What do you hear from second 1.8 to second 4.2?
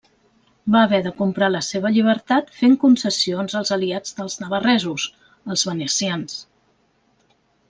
llibertat fent concessions als aliats